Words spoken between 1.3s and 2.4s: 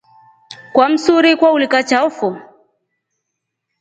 kwaulika chao fo.